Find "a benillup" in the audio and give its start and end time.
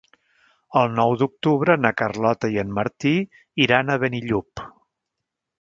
3.89-4.69